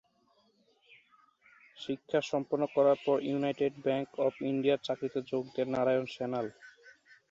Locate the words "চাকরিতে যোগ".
4.87-5.43